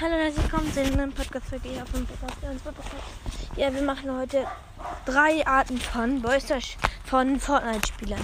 Hallo 0.00 0.14
und 0.14 0.20
herzlich 0.20 0.44
willkommen 0.44 0.72
zu 0.72 0.80
einem 0.80 1.12
Podcast-Folge 1.12 1.70
hier 1.70 1.82
auf 1.82 1.90
dem 1.90 2.06
Podcast. 2.06 2.36
Ja, 3.56 3.74
wir 3.74 3.82
machen 3.82 4.16
heute 4.16 4.46
drei 5.04 5.44
Arten 5.44 5.76
von 5.76 6.22
Boyster 6.22 6.60
von 7.04 7.40
Fortnite-Spielern. 7.40 8.20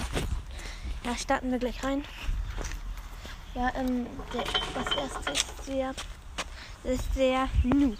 Ja, 1.03 1.17
starten 1.17 1.51
wir 1.51 1.59
gleich 1.59 1.83
rein. 1.83 2.05
Ja, 3.55 3.73
ähm, 3.75 4.07
der, 4.33 4.45
das 4.45 4.95
erste 4.95 5.31
ist 5.33 5.65
sehr, 5.65 5.93
ist 6.85 7.13
sehr 7.13 7.49
Noob. 7.63 7.97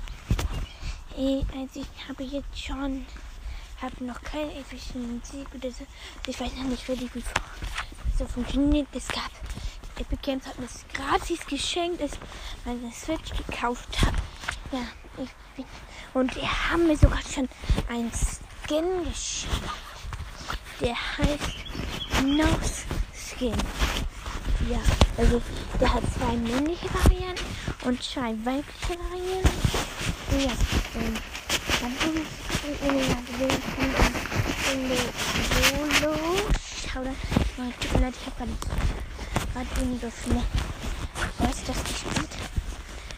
Also 1.18 1.82
ich 1.82 2.08
habe 2.08 2.24
jetzt 2.24 2.58
schon, 2.58 3.06
habe 3.82 4.06
noch 4.06 4.22
keine 4.22 4.54
Effizienz 4.54 5.34
oder 5.54 5.70
so. 5.70 5.86
Ich 6.28 6.40
weiß 6.40 6.56
noch 6.56 6.64
nicht 6.64 6.88
wirklich, 6.88 7.14
wie 7.14 7.24
so 8.18 8.26
funktioniert. 8.26 8.88
Es 8.94 9.10
gab 9.10 9.32
Epic 9.98 10.22
Games 10.22 10.46
hat 10.46 10.60
mir 10.60 10.68
das 10.68 10.86
gratis 10.94 11.46
geschenkt, 11.48 12.02
als 12.02 12.14
ich 12.14 12.20
meine 12.66 12.92
Switch 12.92 13.32
gekauft 13.48 14.02
habe. 14.02 14.18
Ja, 14.72 14.82
ich 15.24 15.30
bin. 15.56 15.66
Und 16.14 16.36
die 16.36 16.42
haben 16.42 16.88
mir 16.88 16.98
sogar 16.98 17.22
schon 17.22 17.48
einen 17.88 18.12
Skin 18.12 19.04
geschenkt. 19.06 19.56
Der 20.82 20.96
heißt 20.96 22.24
Nose 22.24 22.84
Skin. 23.14 23.56
Ja, 24.70 24.80
also 25.18 25.42
der 25.80 25.94
hat 25.94 26.04
zwei 26.18 26.36
männliche 26.36 26.94
Varianten 26.94 27.46
und 27.86 28.04
zwei 28.04 28.34
weibliche 28.44 29.00
Varianten. 29.00 29.50
Ja, 30.32 30.52
ähm, 30.96 31.16
dann 31.82 31.94
bin 31.96 32.24
ich 32.24 32.46
in 34.74 34.90
der 34.90 34.98
Solo. 36.02 36.16
Schau 36.92 37.04
da 37.04 37.12
mal, 37.58 37.72
tut 37.80 37.94
mir 37.94 38.00
leid, 38.02 38.14
ich 38.20 38.26
habe 38.26 38.36
gerade 38.38 38.52
gerade 39.56 39.82
weniger 39.82 40.12
viele 40.12 40.44
was 41.40 41.64
das 41.64 41.84
gespielt. 41.84 42.30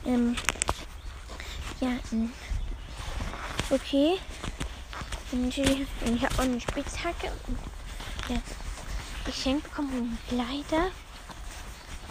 Ähm, 0.05 0.35
ja, 1.81 1.89
ähm, 2.11 2.31
okay. 3.71 4.19
Und 5.31 5.57
ich 5.57 6.23
habe 6.23 6.35
auch 6.35 6.39
eine 6.39 6.61
Spitzhacke. 6.61 7.31
Ja, 8.29 8.37
geschenkt 9.25 9.63
bekommen. 9.63 10.17
Und 10.29 10.37
leider. 10.37 10.91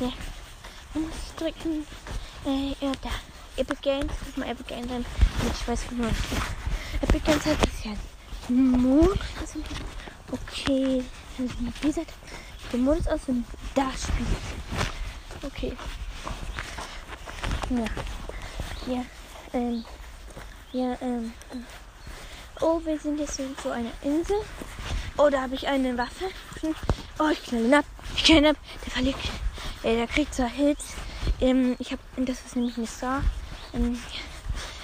Ja, 0.00 0.12
man 0.92 1.04
muss 1.04 1.34
drücken. 1.36 1.86
Äh, 2.44 2.74
ja, 2.84 2.92
da. 3.02 3.10
Epic 3.56 3.78
Games. 3.80 4.12
Das 4.18 4.28
ist 4.28 4.38
mal 4.38 4.48
Epic 4.48 4.68
Games 4.68 4.88
sein. 4.88 5.06
Ich 5.52 5.68
weiß 5.68 5.90
nicht, 5.92 6.14
Epic 7.00 7.20
Games 7.24 7.46
hat 7.46 7.62
das 7.62 7.84
ja 7.84 7.92
Mond. 8.48 9.20
Okay. 10.30 11.04
Also, 11.38 11.54
wie 11.80 11.86
gesagt, 11.86 12.12
den 12.72 12.84
Modus 12.84 13.06
aus 13.06 13.20
und 13.26 13.44
da 13.74 13.90
spielen. 13.92 14.36
Okay. 15.42 15.76
Ja. 17.70 18.94
Ja. 18.94 19.04
Ähm. 19.52 19.84
Ja, 20.72 20.96
ähm. 21.00 21.32
Oh, 22.60 22.80
wir 22.84 22.98
sind 22.98 23.18
jetzt 23.18 23.38
irgendwo 23.38 23.70
einer 23.70 23.92
Insel. 24.02 24.36
Oh, 25.18 25.28
da 25.30 25.42
habe 25.42 25.54
ich 25.54 25.66
eine 25.66 25.96
Waffe. 25.96 26.26
Oh, 27.18 27.28
ich 27.30 27.42
knall 27.42 27.64
ihn 27.64 27.74
ab. 27.74 27.84
Ich 28.14 28.24
knall 28.24 28.38
ihn 28.38 28.46
ab. 28.46 28.56
Der 28.84 28.92
verliert. 28.92 29.16
Äh, 29.82 29.96
der 29.96 30.06
kriegt 30.06 30.34
zwar 30.34 30.48
Hits. 30.48 30.94
Ähm, 31.40 31.76
ich 31.78 31.92
habe. 31.92 32.02
Das 32.16 32.44
ist 32.44 32.56
nämlich 32.56 32.76
eine 32.76 32.86
Star. 32.86 33.22
Ähm, 33.72 33.98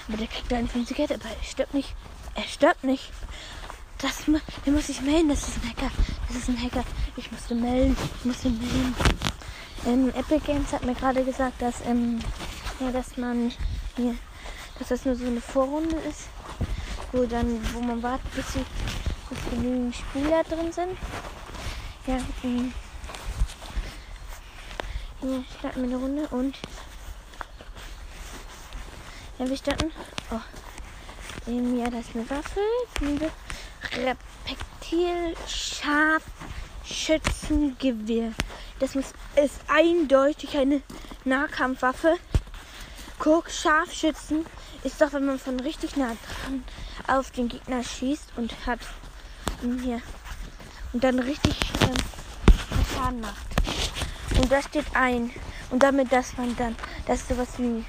aber 0.08 0.16
der 0.16 0.26
kriegt 0.26 0.50
da 0.50 0.56
einen 0.56 0.68
50 0.68 0.98
aber 0.98 1.24
er 1.24 1.44
stirbt 1.44 1.74
nicht. 1.74 1.94
Er 2.34 2.44
stirbt 2.44 2.84
nicht. 2.84 3.10
Das, 4.02 4.24
der 4.66 4.72
muss 4.72 4.88
sich 4.88 5.00
melden. 5.00 5.28
Das 5.28 5.46
ist 5.46 5.58
ein 5.62 5.70
Hacker. 5.70 5.90
Das 6.26 6.36
ist 6.36 6.48
ein 6.48 6.60
Hacker. 6.60 6.84
Ich 7.16 7.30
musste 7.30 7.54
melden. 7.54 7.96
Ich 8.18 8.24
musste 8.24 8.50
melden. 8.50 8.96
Ähm, 9.86 10.08
Epic 10.10 10.44
Games 10.44 10.72
hat 10.72 10.84
mir 10.84 10.94
gerade 10.94 11.24
gesagt, 11.24 11.62
dass, 11.62 11.76
ähm, 11.86 12.18
ja, 12.80 12.90
dass 12.90 13.16
man 13.16 13.52
hier, 13.96 14.16
dass 14.78 14.88
das 14.88 15.04
nur 15.04 15.14
so 15.14 15.24
eine 15.26 15.40
Vorrunde 15.40 15.96
ist, 16.08 16.28
wo 17.12 17.24
dann, 17.26 17.60
wo 17.74 17.80
man 17.80 18.02
wartet, 18.02 18.28
bis, 18.34 18.52
sie, 18.52 18.64
bis 19.30 19.38
genügend 19.50 19.94
Spieler 19.94 20.42
drin 20.44 20.72
sind. 20.72 20.98
Ja, 22.06 22.18
ähm, 22.42 22.72
hier 25.20 25.44
starten 25.58 25.88
wir 25.88 25.88
eine 25.88 25.96
Runde 25.96 26.28
und 26.28 26.58
ja, 29.38 29.48
wir 29.48 29.56
starten. 29.56 29.92
Oh. 30.32 30.40
Ähm, 31.46 31.78
ja, 31.78 31.88
das 31.88 32.08
ist 32.08 32.16
eine 32.16 32.28
Waffe. 32.30 32.60
Reptil 33.96 35.34
Scharfschützengewehr. 35.46 38.32
Das 38.78 38.94
muss, 38.94 39.12
ist 39.36 39.60
eindeutig 39.68 40.56
eine 40.56 40.80
Nahkampfwaffe. 41.24 42.16
Guck, 43.18 43.50
Scharfschützen 43.50 44.46
ist 44.82 45.00
doch, 45.00 45.12
wenn 45.12 45.26
man 45.26 45.38
von 45.38 45.60
richtig 45.60 45.96
nah 45.96 46.16
dran 46.44 46.64
auf 47.06 47.30
den 47.30 47.48
Gegner 47.48 47.84
schießt 47.84 48.32
und 48.36 48.66
hat 48.66 48.80
hier 49.82 50.00
und 50.92 51.04
dann 51.04 51.18
richtig 51.18 51.54
ähm, 51.82 51.94
Schaden 52.94 53.20
macht. 53.20 53.46
Und 54.36 54.50
da 54.50 54.62
steht 54.62 54.86
ein. 54.94 55.30
Und 55.70 55.82
damit, 55.82 56.12
dass 56.12 56.36
man 56.36 56.54
dann, 56.56 56.76
das 57.06 57.20
ist 57.20 57.28
sowas 57.28 57.48
wie, 57.58 57.84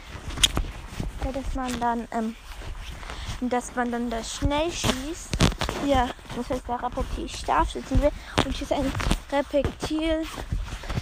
dass 1.33 1.55
man 1.55 1.79
dann, 1.79 2.07
ähm, 2.11 2.35
dass 3.41 3.75
man 3.75 3.91
dann 3.91 4.09
das 4.09 4.35
schnell 4.35 4.71
schießt 4.71 5.32
ja, 5.85 6.09
das 6.35 6.49
heißt 6.49 6.67
der 6.67 6.81
Reptil 6.81 7.29
Scharfschützengewehr 7.29 8.11
und 8.45 8.55
hier 8.55 8.63
ist 8.63 8.73
ein 8.73 8.91
Reptil 9.31 10.25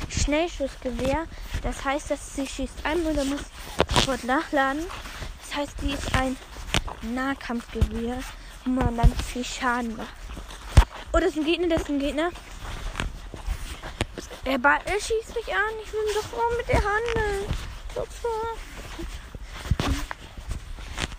Schnellschussgewehr. 0.10 1.26
Das 1.64 1.84
heißt, 1.84 2.12
dass 2.12 2.36
sie 2.36 2.48
schießt 2.48 2.86
einmal, 2.86 3.14
dann 3.14 3.30
muss 3.30 3.42
sofort 3.94 4.24
nachladen. 4.24 4.84
Das 5.42 5.56
heißt, 5.58 5.74
die 5.82 5.92
ist 5.92 6.16
ein 6.16 6.36
Nahkampfgewehr, 7.14 8.20
wo 8.66 8.72
man 8.72 8.98
dann 8.98 9.14
viel 9.32 9.44
Schaden 9.44 9.96
macht. 9.96 10.14
Oh, 11.14 11.20
das 11.20 11.32
ist 11.32 11.38
ein 11.38 11.46
Gegner, 11.46 11.68
das 11.68 11.84
ist 11.84 11.90
ein 11.90 12.00
Gegner. 12.00 12.30
Er, 14.44 14.54
er 14.54 15.00
schießt 15.00 15.36
mich 15.36 15.54
an. 15.54 15.74
Ich 15.84 15.94
will 15.94 16.00
doch 16.16 16.38
mal 16.38 16.58
mit 16.58 16.68
der 16.68 16.84
Hand. 16.84 17.52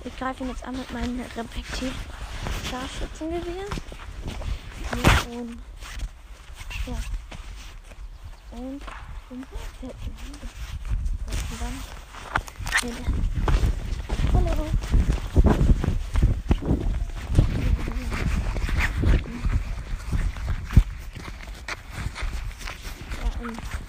Ich 0.05 0.19
greife 0.19 0.43
ihn 0.43 0.51
jetzt 0.51 0.65
an 0.65 0.77
mit 0.77 0.91
meinem 0.91 1.21
Reptil 1.37 1.93
Scharfschützengewehr. 2.73 3.67
Ja, 4.91 5.13
und, 5.31 5.59
ja. 6.87 6.97
Und, 8.53 8.81
und, 9.29 9.47
und 9.81 9.95
dann, 11.61 11.77
hallo. 14.33 14.67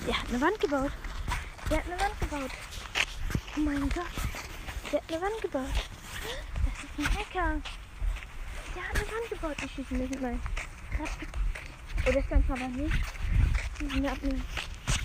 Der 0.05 0.19
hat 0.19 0.27
eine 0.27 0.41
Wand 0.41 0.59
gebaut. 0.59 0.91
Der 1.69 1.77
hat 1.77 1.85
eine 1.85 1.99
Wand 2.01 2.19
gebaut. 2.19 2.51
Oh 3.55 3.59
mein 3.61 3.89
Gott. 3.89 4.03
Der 4.91 4.99
hat 4.99 5.09
eine 5.09 5.21
Wand 5.21 5.41
gebaut. 5.41 5.69
Das 6.65 6.83
ist 6.83 6.99
ein 6.99 7.17
Hacker. 7.17 7.61
Der 8.75 8.83
hat 8.83 8.95
eine 8.95 9.05
Wand 9.05 9.29
gebaut. 9.29 9.55
Ich 9.63 9.71
schieße 9.71 9.93
nicht 9.93 10.21
mal. 10.21 10.39
Oh, 10.99 12.11
das 12.11 12.27
kann 12.27 12.43
ich 12.43 12.49
aber 12.49 12.67
nicht. 12.69 12.95
Ich 13.79 13.93
habe 13.93 14.19
eine 14.23 14.41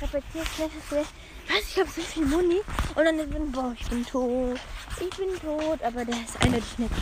Repetierfläche. 0.00 1.06
Was? 1.48 1.60
Ich 1.60 1.78
habe 1.78 1.90
so 1.90 2.02
viel 2.02 2.26
Muni. 2.26 2.60
Und 2.94 3.04
dann 3.04 3.30
bin 3.30 3.52
boah, 3.52 3.74
ich 3.78 3.86
bin 3.88 4.04
tot. 4.04 4.58
Ich 5.00 5.16
bin 5.16 5.28
tot. 5.40 5.82
Aber 5.82 6.04
der 6.04 6.16
ist 6.16 6.40
eindeutig 6.42 6.78
nicht. 6.78 6.92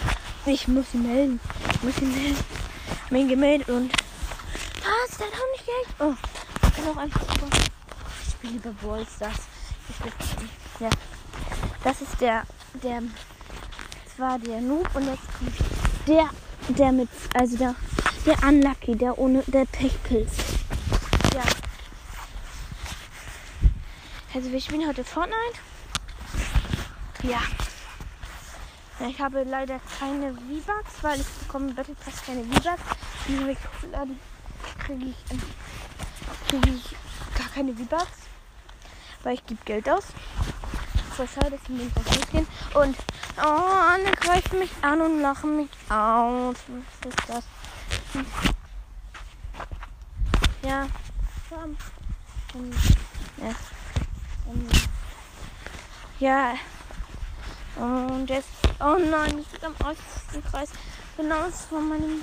Ich 0.47 0.69
muss 0.69 0.95
ihn 0.95 1.03
melden. 1.03 1.41
Ich 1.75 1.83
muss 1.83 1.99
ihn 1.99 2.13
melden. 2.13 2.45
Ich 3.05 3.11
bin 3.11 3.29
gemeldet 3.29 3.69
und. 3.69 3.93
Was? 3.93 5.19
Der 5.19 5.27
hat 5.27 5.35
auch 5.35 5.53
nicht 5.53 5.67
Geld. 5.67 5.89
Oh, 6.01 6.15
ich 6.63 6.75
kann 6.77 6.89
auch 6.89 6.97
einfach. 6.97 7.23
Ich 8.25 8.33
spiele 8.33 8.53
lieber 8.55 8.73
Brawl 8.83 9.07
Stars. 9.07 9.41
Ich 9.89 9.97
bin. 9.97 10.13
Ja. 10.81 10.91
Das 11.85 12.01
ist 12.01 12.21
der. 12.21 12.45
Der. 12.83 13.03
Das 14.05 14.19
war 14.19 14.39
der 14.39 14.61
Noob 14.61 14.89
und 14.95 15.07
jetzt 15.07 15.27
kommt 15.39 15.55
der 16.07 16.31
der 16.69 16.93
mit, 16.93 17.09
also 17.35 17.57
der, 17.57 17.75
der 18.25 18.43
Unlucky, 18.43 18.97
der 18.97 19.19
ohne, 19.19 19.43
der 19.47 19.65
Pechpilz. 19.67 20.33
Ja. 21.35 21.43
Also 24.35 24.51
wir 24.51 24.61
spielen 24.61 24.87
heute 24.87 25.05
Fortnite. 25.05 25.59
Ja. 27.23 27.41
Ich 29.09 29.21
habe 29.21 29.43
leider 29.43 29.79
keine 29.99 30.33
V-Bucks, 30.33 31.03
weil 31.03 31.21
ich 31.21 31.27
bekomme 31.27 31.73
Battle 31.73 31.95
Pass 31.95 32.25
keine 32.25 32.45
V-Bucks. 32.45 32.83
Die 33.29 33.39
hochgeladen, 33.39 34.19
kriege 34.79 35.05
ich, 35.07 35.33
ähm, 35.33 35.43
kriege 36.49 36.71
ich 36.71 36.97
gar 37.39 37.49
keine 37.49 37.75
V-Bucks, 37.75 38.19
weil 39.23 39.35
ich 39.35 39.47
gebe 39.47 39.61
Geld 39.65 39.89
aus. 39.89 40.05
Voll 41.17 41.29
schade, 41.29 41.59
wir 41.67 41.85
nicht 41.85 41.97
losgehen. 41.97 42.47
Und 42.75 42.97
Oh, 43.39 43.43
alle 43.43 44.13
greifen 44.13 44.61
mich 44.61 44.71
an 44.81 45.01
und 45.03 45.21
lachen 45.21 45.57
mich 45.59 45.69
aus. 45.91 46.57
Was 47.03 47.13
ist 47.13 47.29
das? 47.29 47.45
Hm. 48.13 48.27
Ja. 50.63 50.87
Ja. 56.19 56.55
Und 57.77 58.31
jetzt, 58.31 58.49
oh 58.81 58.97
nein, 58.99 59.39
ich 59.39 59.49
bin 59.49 59.65
am 59.65 59.75
äußersten 59.87 60.43
Kreis. 60.51 60.71
Genau 61.19 61.51
von 61.69 61.89
meinem 61.91 62.23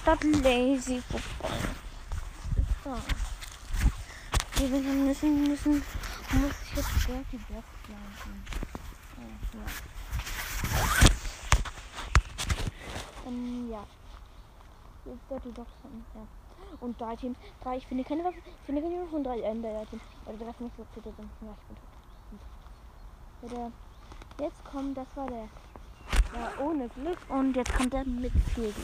Stadt 0.00 0.22
Lazy 0.22 1.02
vorbei. 1.10 1.54
Wir 4.56 4.68
müssen, 4.68 5.48
müssen, 5.48 5.82
muss 6.32 6.52
ich 6.64 6.76
jetzt 6.76 7.08
Dirty 7.08 7.36
Block 7.48 7.64
planten. 7.84 8.44
Ja. 9.54 9.60
Ähm, 13.26 13.70
ja. 13.70 13.86
Hier 15.04 15.12
ist 15.14 15.22
Dirty 15.30 15.48
Block 15.50 15.66
ja. 16.14 16.20
Und 16.80 17.00
drei 17.00 17.16
Teams. 17.16 17.38
Drei, 17.62 17.76
ich 17.78 17.86
finde 17.86 18.04
keine 18.04 18.24
Waffe. 18.24 18.38
Ich 18.38 18.66
finde 18.66 18.82
keine 18.82 19.02
Waffe 19.02 19.16
und 19.16 19.24
drei 19.24 19.40
Ender 19.40 19.86
Teams. 19.88 20.02
Oder 20.26 20.36
drei 20.38 20.64
nicht 20.64 20.76
so 20.76 20.86
viele 20.94 21.14
sind. 21.16 21.30
Ja, 21.40 21.54
ich 21.60 21.66
bin 21.66 23.50
tot. 23.50 23.52
Ja, 23.52 23.70
der 24.36 24.46
jetzt 24.46 24.64
kommt, 24.64 24.96
das 24.96 25.06
war 25.14 25.26
der 25.26 25.48
ja, 26.34 26.52
ohne 26.62 26.88
Glück. 26.88 27.18
Und 27.28 27.56
jetzt 27.56 27.74
kommt 27.74 27.94
er 27.94 28.04
mit 28.04 28.32
viel 28.54 28.72
Glück. 28.72 28.74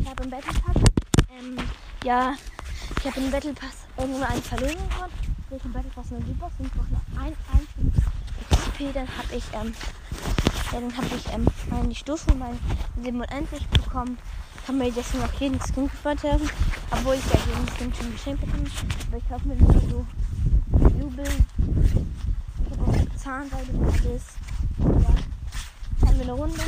Ich 0.00 0.08
habe 0.08 0.24
im 0.24 0.30
Battle 0.30 0.52
Pass, 0.60 0.82
ähm, 1.30 1.56
ja, 2.02 2.34
ich 2.98 3.06
habe 3.06 3.20
im 3.20 3.30
Battle 3.30 3.54
Pass 3.54 3.86
irgendwann 3.96 4.30
einen 4.30 4.42
verloren 4.42 4.88
gewonnen. 4.88 5.23
Durch 5.54 5.62
den 5.62 5.72
Battle 5.72 5.90
Pass 5.94 6.10
nur 6.10 6.20
Boss 6.20 6.50
und 6.58 6.74
brauche 6.74 6.90
noch 6.90 7.22
ein 7.22 7.32
einziges 7.52 8.02
XP. 8.50 8.92
Dann 8.92 9.06
habe 9.06 9.36
ich, 9.36 9.44
ähm, 9.52 9.72
ja, 10.72 10.80
dann 10.80 10.96
habe 10.96 11.06
ich, 11.14 11.32
ähm, 11.32 11.46
meine 11.70 11.94
Stufe, 11.94 12.34
mein 12.34 12.58
97 13.00 13.64
bekommen. 13.68 14.18
Kann 14.66 14.78
mir 14.78 14.88
jetzt 14.88 15.14
noch 15.14 15.32
jeden 15.34 15.60
Skin 15.60 15.88
verteilen. 15.88 16.50
Obwohl 16.90 17.14
ich 17.14 17.24
ja 17.26 17.38
jeden 17.46 17.68
Skin 17.68 17.94
schon 17.94 18.10
geschenkt 18.10 18.40
bekomme. 18.40 18.64
Aber 19.06 19.16
ich 19.16 19.28
kaufe 19.28 19.46
mir 19.46 19.54
nur 19.54 19.72
so 19.72 20.06
Jubel. 20.98 21.24
Ich 21.24 22.76
habe 22.76 22.90
auch 22.90 23.16
Zahnseide 23.16 23.70
und 23.74 23.86
alles. 23.86 24.22
Ja 24.80 25.14
haben 26.08 26.18
wir 26.18 26.24
eine 26.24 26.32
Runde. 26.32 26.62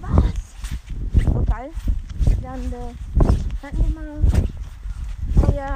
Was? 0.00 1.24
So 1.24 1.44
geil. 1.46 1.70
Dann 2.42 2.72
äh, 2.72 2.92
landen 3.62 3.94
wir 3.94 4.00
mal. 4.00 4.20
Wir 5.50 5.66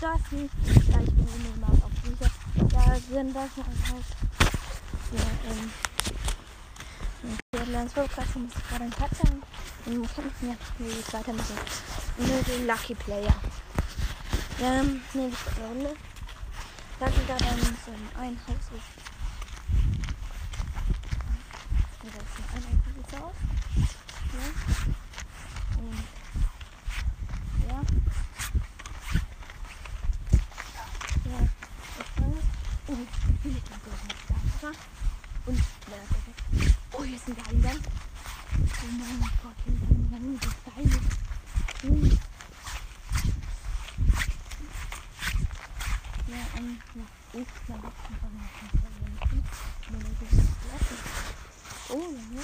da 0.00 0.14
ist 0.14 0.32
ein, 0.32 0.50
ja, 0.90 1.00
ich 1.00 1.14
bin 1.14 1.28
immer 1.54 1.68
auf 1.68 1.90
dieser. 2.04 2.30
Da 2.68 2.96
sind 2.96 3.34
das 3.34 3.50
ein 3.56 3.92
Haus. 3.92 4.04
Ja, 5.12 5.26
ähm. 5.50 5.70
Wir 7.52 7.78
haben 7.78 7.88
so 7.88 8.02
krass, 8.02 8.34
muss 8.34 8.52
gerade 8.68 8.84
ein 8.84 8.90
Platz 8.90 9.18
haben. 9.24 9.42
Und 9.86 10.02
wir 10.02 10.08
kämpfen 10.08 10.48
ja 10.48 10.56
wie 10.78 11.00
es 11.00 11.12
weiter 11.12 11.32
mit 11.32 12.48
dem 12.48 12.66
Lucky 12.66 12.94
Player. 12.94 13.34
Ähm, 14.60 15.02
ne, 15.14 15.30
das 15.30 15.40
ist 15.40 15.58
eine 15.58 15.68
Runde. 15.68 15.96
Da 16.98 17.06
geht 17.06 17.28
da 17.28 17.36
dann 17.36 17.58
so 17.60 18.20
ein 18.20 18.38
Haus 18.46 18.56
ist. 18.74 19.06
wieder 22.06 22.18
ist 22.18 22.38
ein 22.54 23.20
Haus. 23.20 23.34
Ja. 24.32 24.46
Und 25.78 26.04
ja. 27.68 27.78
Ja, 31.24 31.40
ich 31.98 32.06
fange. 32.14 32.40
Oh, 32.86 32.96
hier 33.42 33.52
ist 33.52 33.72
ein 33.72 33.80
Kamera. 33.82 34.78
Und 35.46 35.58
ja, 35.58 35.62
Oh, 36.92 37.04
hier 37.04 37.16
ist 37.16 37.28
ein 37.28 37.36
Geigen. 37.36 37.82
Oh 38.86 38.92
mein 38.92 39.18
Gott, 39.42 39.56
Gang, 40.12 40.38
das 40.40 40.54
Geil. 40.64 40.90
Hm. 41.82 42.18
Ja, 46.28 46.42
ähm, 46.56 46.78
ich 47.32 47.40
ich 47.40 47.46
Oh, 51.88 52.14
ja. 52.32 52.42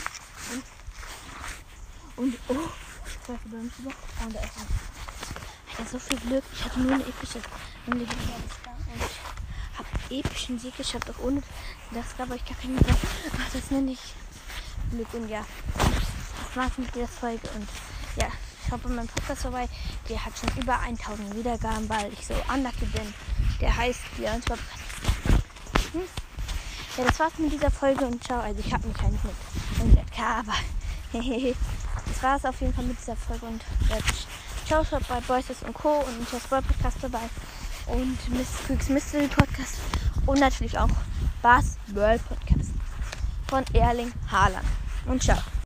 Und, 0.51 0.65
und 2.17 2.35
oh, 2.49 2.71
zwei 3.25 3.37
Verbindungen. 3.37 3.95
Und. 4.25 4.37
Ich 5.79 5.89
so 5.89 5.99
viel 6.01 6.19
Glück. 6.19 6.45
Ich 6.53 6.65
hatte 6.65 6.81
nur 6.81 6.95
eine 6.95 7.05
epische. 7.05 7.41
Und 7.87 8.03
ich 8.03 8.09
habe 9.79 9.89
epischen 10.11 10.59
Sieg 10.59 10.77
geschafft. 10.77 11.09
Auch 11.11 11.23
ohne 11.23 11.43
das 11.93 12.17
gab 12.17 12.35
ich 12.35 12.45
gar 12.45 12.57
keinen 12.57 12.79
Glück. 12.79 12.97
Ach, 13.33 13.53
das 13.53 13.71
nenne 13.71 13.93
ich 13.93 14.15
Glück. 14.91 15.15
Und 15.15 15.29
ja, 15.29 15.45
war's 16.57 16.79
mit 16.79 16.95
der 16.95 17.09
Folge. 17.09 17.49
Und 17.55 17.69
ja, 18.17 18.29
schaut 18.69 18.83
bei 18.83 18.91
meinem 18.91 19.09
Podcast 19.09 19.43
vorbei. 19.43 19.69
Der 20.09 20.25
hat 20.25 20.33
schon 20.39 20.63
über 20.63 20.79
1000 20.81 21.35
Wiedergaben, 21.37 21.89
weil 21.89 22.13
ich 22.13 22.27
so 22.27 22.35
unlucky 22.53 22.87
bin. 22.87 23.15
Der 23.61 23.77
heißt 23.77 24.01
Björns 24.17 24.45
Podcast. 24.45 24.83
Hm? 25.93 26.03
Ja, 26.99 27.05
das 27.05 27.19
war's 27.19 27.39
mit 27.39 27.53
dieser 27.53 27.71
Folge 27.71 28.05
und 28.05 28.23
ciao. 28.23 28.41
Also 28.41 28.61
ich 28.61 28.73
habe 28.73 28.87
mich 28.87 28.99
eigentlich 28.99 29.23
mit 29.25 29.97
100k, 29.97 30.23
aber 30.23 30.55
das 32.07 32.23
war's 32.23 32.45
auf 32.45 32.61
jeden 32.61 32.75
Fall 32.75 32.85
mit 32.85 32.99
dieser 32.99 33.17
Folge 33.17 33.47
und 33.47 33.63
jetzt 33.89 34.27
ciao, 34.67 34.85
schaut 34.85 35.07
bei 35.09 35.21
Voices 35.21 35.63
und 35.63 35.75
Co. 35.75 36.01
und 36.01 36.27
das 36.33 36.51
World 36.51 36.67
Podcast 36.67 36.97
dabei 37.03 37.29
und 37.87 38.19
Miss 38.31 38.49
Quick's 38.67 38.89
Mystery 38.89 39.29
Podcast 39.29 39.77
und 40.27 40.41
natürlich 40.41 40.79
auch 40.79 40.89
Bars 41.43 41.77
World 41.89 42.27
Podcast 42.29 42.71
von 43.49 43.65
Erling 43.75 44.13
Haaland. 44.31 44.67
Und 45.07 45.23
ciao. 45.23 45.52